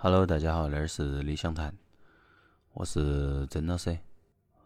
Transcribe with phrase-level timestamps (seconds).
[0.00, 1.74] Hello，大家好，那儿是理想谈，
[2.72, 3.98] 我是曾老师。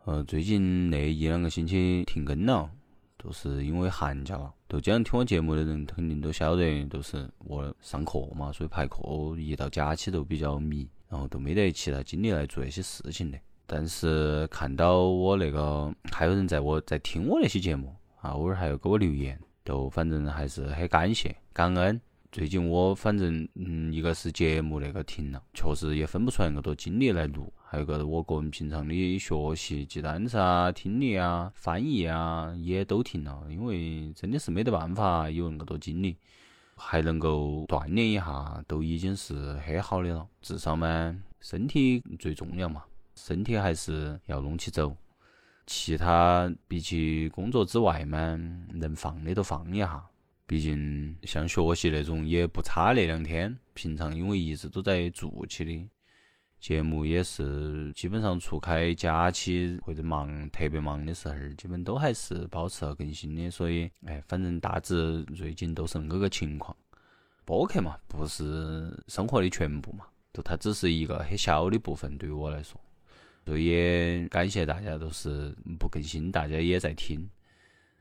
[0.04, 2.68] 呃，最近那一两个星期停更了，
[3.16, 4.52] 都是因为寒假了。
[4.68, 9.00] 都经常听我节目的人肯定都晓得，都是我上课嘛，所以排课
[9.38, 13.38] 一到假期都比较迷，然后都没得其他精力来做一些事情的。
[13.66, 21.98] 但是看到我那个还有人在我在听我那些节目啊，偶尔还要给我留言，都反正还是很感谢感恩。
[22.32, 27.52] 最近我反正嗯，一个是节目那个停了，确实也分不出来那么多精力来录。
[27.62, 36.16] 还有个我个人平常的学习，记单词啊、听力啊、翻译啊，也都停了，因为真的是没得办法有那么多精力，
[36.74, 40.26] 还能够锻炼一下，都已经是很好的了。
[40.40, 42.82] 至少嘛，身体最重要嘛，
[43.14, 44.96] 身体还是要弄起走。
[45.66, 48.18] 其他比起工作之外嘛，
[48.72, 50.02] 能放的都放一下。
[50.52, 55.88] 毕竟像学习那种也不差那两天，平常因为一直都在做起的，
[56.60, 63.50] 节目也是基本上除开假期或者忙特别忙的时候，基本都还是保持了更新的。
[63.50, 66.76] 所以，哎，反正大致最近都是那个情况。
[67.46, 72.78] 播客嘛，不是生活的全部嘛，就它只是一个很小的部分，对于我来说。
[73.46, 77.26] 所以也感谢大家都是不更新，大家也在听。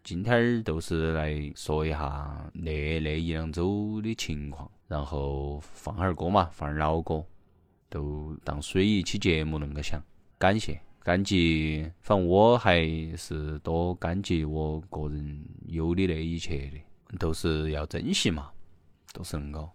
[0.04, 7.24] 今天儿都是来说一下那那一两周的情况，然后放哈儿歌嘛，放哈儿老歌，
[7.88, 10.02] 都当水一期节目恁个想。
[10.40, 12.84] 感谢，感激，反正我还
[13.16, 18.50] 是多感激我个人有的那一切的，都是要珍惜嘛，
[19.14, 19.70] 都是恁个。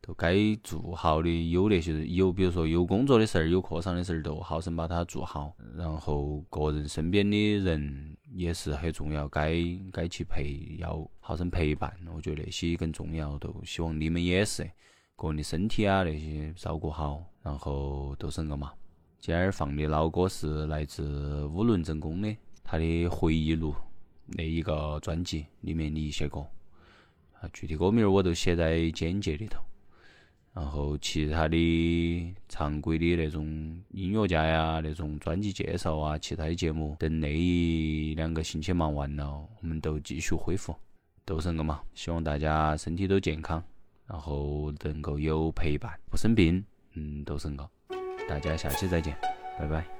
[0.00, 5.52] 都该做好的，有那些有，比如说有工作的事儿，有课上的事儿，都好生把它做好。
[5.76, 9.56] 然后个人身边的人也是很重要，该
[9.92, 11.92] 该去陪，要好生陪伴。
[12.14, 14.70] 我觉得那些更重要，都希望你们也是
[15.16, 17.24] 个人的身体啊那些照顾好。
[17.40, 18.72] 然后都是个嘛。
[19.18, 23.74] 今儿放的老歌是来自乌伦真弓的他的回忆录
[24.26, 26.40] 那一个专辑里面的一些歌
[27.40, 29.62] 啊，具体歌名我都写在简介里头。
[30.54, 33.46] 然后其他的常规的那种
[33.90, 40.74] 音乐家呀，那种专辑介绍啊，其他的节目等那一两个星期忙完了，我们都继续恢复，
[41.24, 41.80] 都是个嘛。
[41.94, 43.62] 希望大家身体都健康，
[44.06, 47.68] 然后能够有陪伴，不生病，嗯，都是个。
[48.28, 49.16] 大家下期再见，
[49.58, 49.97] 拜拜。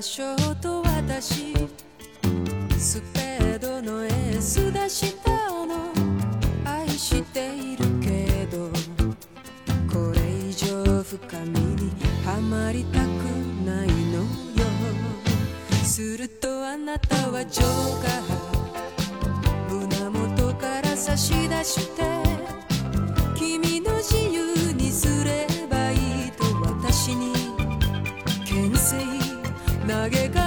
[0.00, 1.52] 魔性と私。
[2.78, 5.30] スペードのエース出した
[5.66, 5.92] の。
[6.64, 8.70] 愛しているけど。
[9.92, 11.92] これ以上深みに
[12.24, 13.04] はまりたく
[13.66, 14.64] ないのよ。
[15.84, 20.08] するとあなたはジョーカー。
[20.08, 22.22] 胸元から差し出して。
[23.36, 27.39] 君の自由にすればいいと私に
[30.10, 30.39] llegue.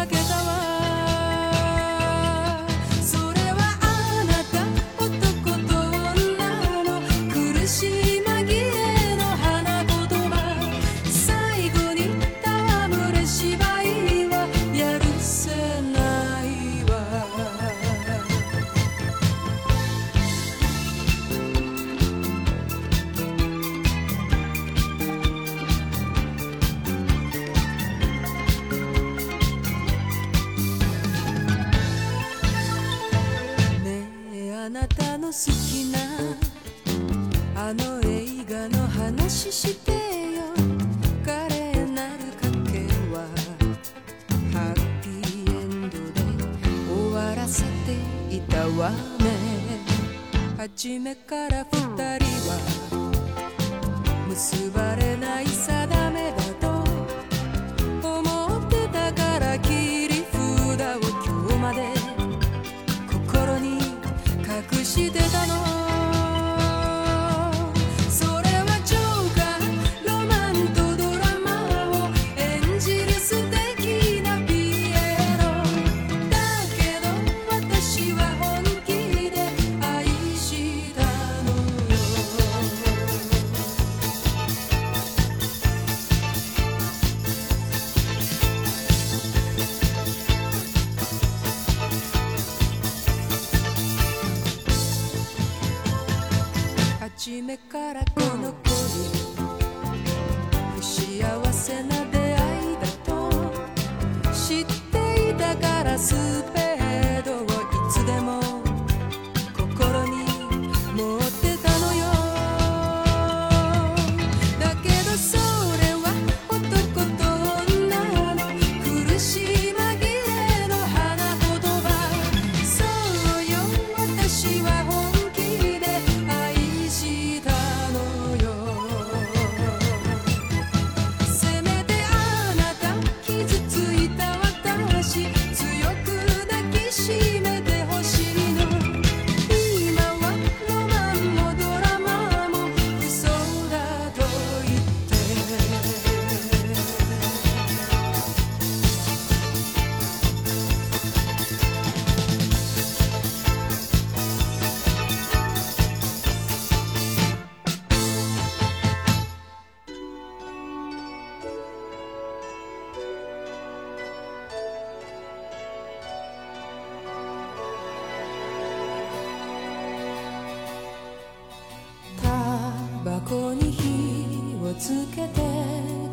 [174.83, 175.39] つけて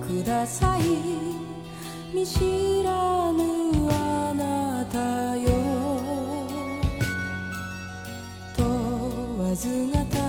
[0.00, 0.82] ください。
[2.14, 3.42] 見知らぬ
[3.90, 5.50] あなたよ。
[8.56, 10.19] 問わずがた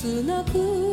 [0.00, 0.87] つなく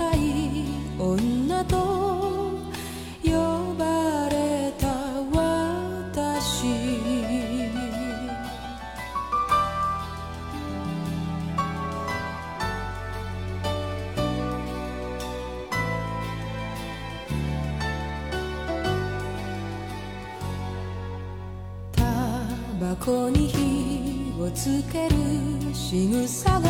[0.00, 1.76] 女と
[3.24, 4.86] 呼ばれた
[5.32, 6.68] 私。
[21.92, 22.04] タ
[22.80, 25.16] バコに火をつける
[25.74, 26.67] 仕草が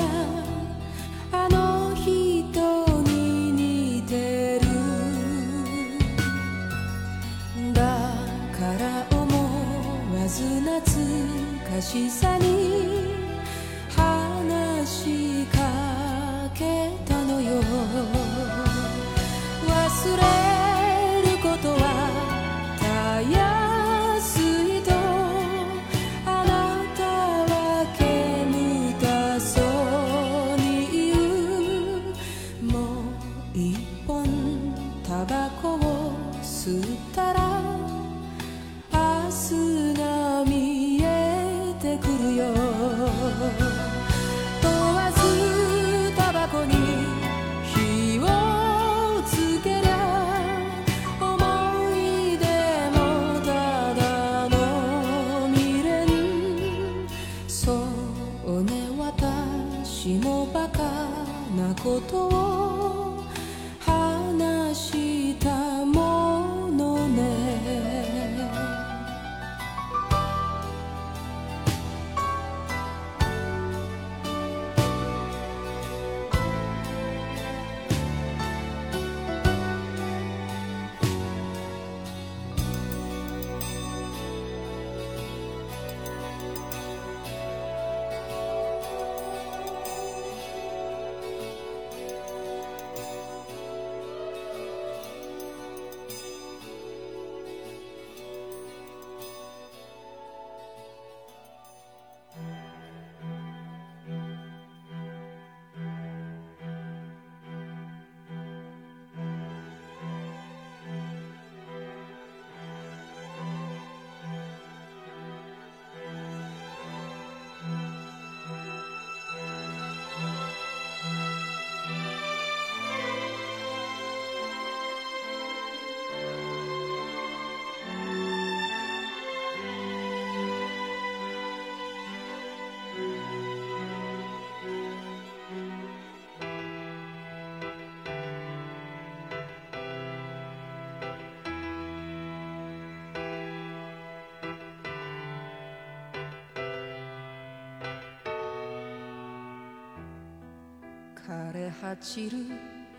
[151.28, 152.38] 枯れ果ちる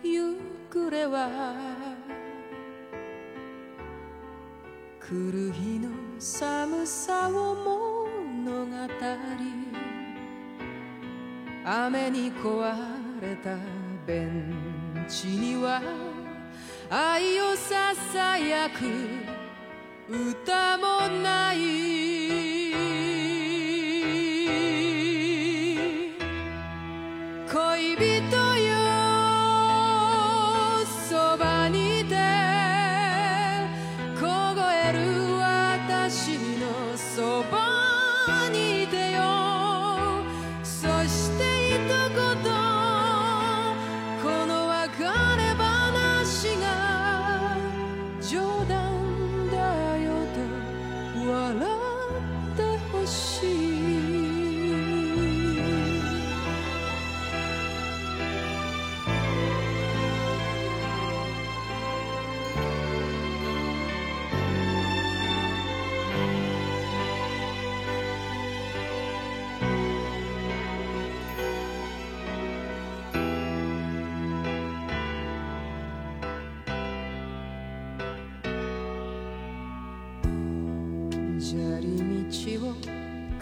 [0.04, 0.36] 夕
[0.70, 1.32] 暮れは
[5.00, 8.72] 来る日の寒さを物語
[11.66, 12.72] 雨に壊
[13.20, 13.58] れた
[14.06, 15.82] ベンチには
[16.88, 18.86] 愛をささやく
[20.08, 22.19] 歌もない。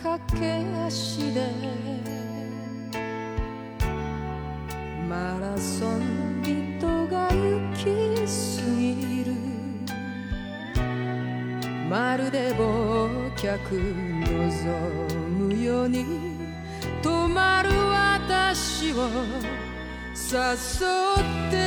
[0.01, 1.47] 駆け足で
[5.09, 7.35] マラソン人が行
[7.75, 9.27] き過ぎる。
[11.89, 13.47] まるで忘却
[14.25, 16.05] 望むように
[17.01, 19.09] 止まる私を
[20.13, 20.31] 誘
[21.47, 21.66] って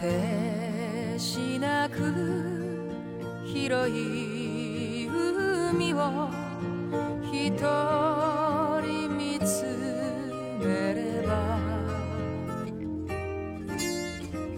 [0.00, 1.96] てしなく
[3.44, 6.30] 広い海を
[7.32, 7.50] 一
[8.80, 9.64] 人見つ
[10.60, 11.58] めれば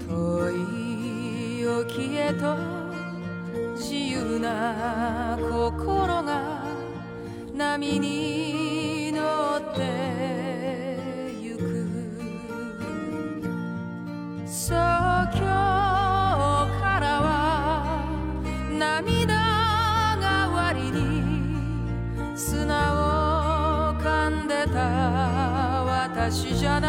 [0.06, 2.56] 遠い沖へと
[3.76, 6.64] 自由な心が
[7.54, 8.49] 波に
[26.30, 26.79] 去找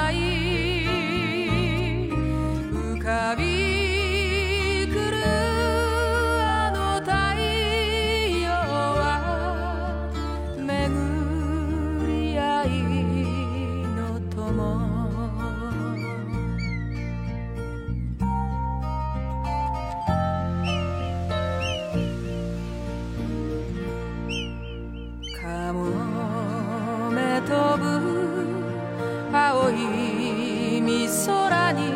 [29.34, 31.94] 青い海空に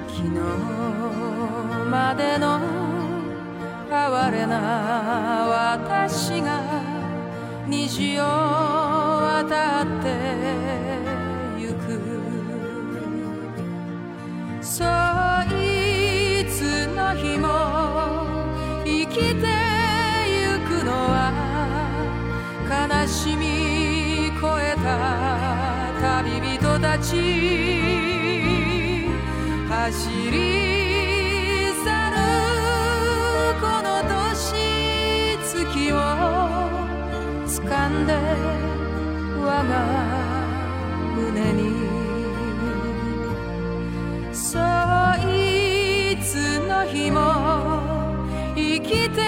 [0.08, 0.30] 昨日
[1.90, 2.60] までの
[3.92, 4.58] 哀れな
[5.82, 6.62] 私が
[7.68, 10.06] 虹を渡って
[11.60, 12.26] ゆく。
[14.62, 14.84] そ
[15.54, 17.75] いつの日も
[19.16, 21.32] きてゆくのは
[22.68, 24.92] 悲しみ越えた
[26.20, 27.16] 旅人たち
[29.70, 30.36] 走り
[31.82, 32.18] 去る
[33.62, 34.20] この年
[35.48, 35.96] 月を
[37.48, 38.12] 掴んで
[39.40, 39.74] 我が
[41.16, 41.64] 胸に。
[44.34, 44.60] そ
[45.32, 47.35] いつの日も
[48.88, 49.22] きて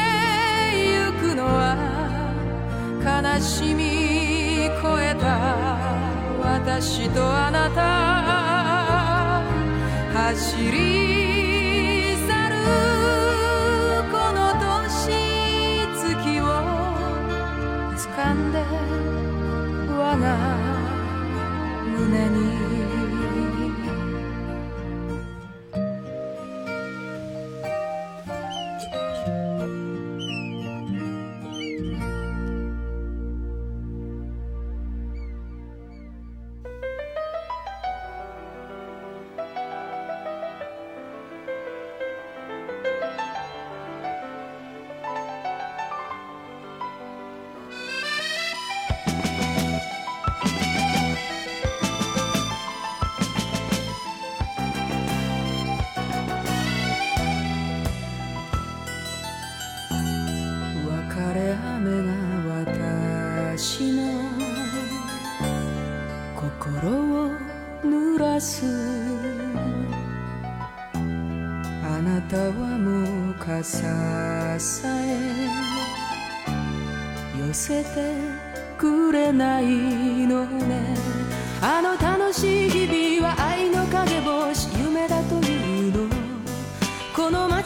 [0.73, 1.75] ゆくのは
[3.03, 5.25] 悲しみ超えた
[6.41, 7.81] 私とあなた
[10.13, 12.55] 走り去る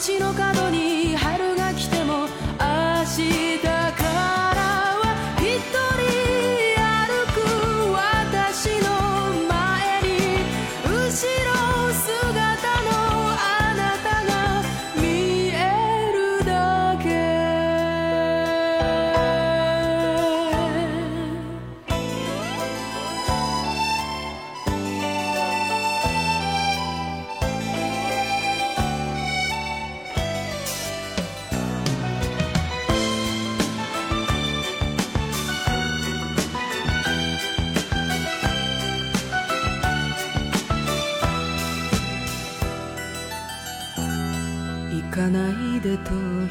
[0.02, 2.28] 街の角に春が来ても
[2.60, 3.51] 明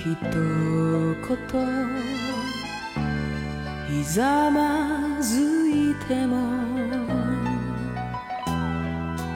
[0.03, 0.17] 一言
[3.87, 6.39] ひざまずいても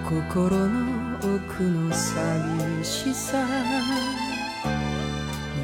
[0.09, 3.44] 心の奥の寂しさ。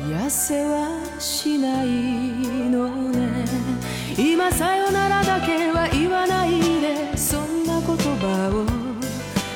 [0.06, 1.86] 痩せはしない
[2.68, 3.46] のね。
[4.18, 7.16] 今さよならだけは言わないで。
[7.16, 8.66] そんな言葉を。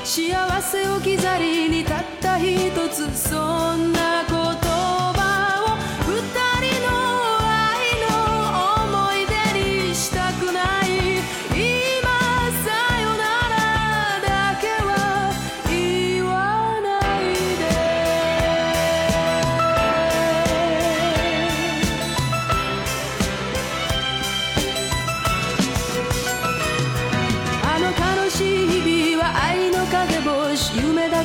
[0.05, 3.15] 幸せ置き去りにたった一つ。
[3.15, 3.37] そ
[3.77, 4.34] んな言葉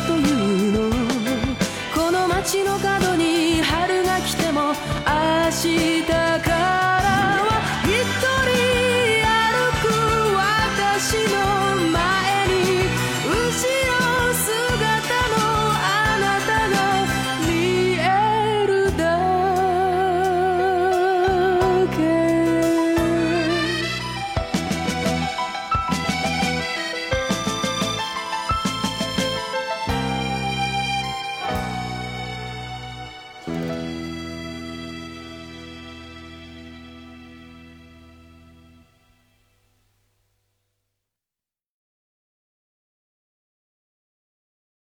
[0.07, 0.89] というの。
[1.93, 3.08] この街の角